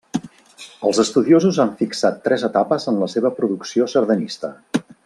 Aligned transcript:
Els 0.89 1.01
estudiosos 1.03 1.59
han 1.65 1.75
fixat 1.83 2.19
tres 2.25 2.47
etapes 2.51 2.91
en 2.93 2.99
la 3.05 3.13
seva 3.17 3.35
producció 3.43 3.93
sardanista. 3.97 4.55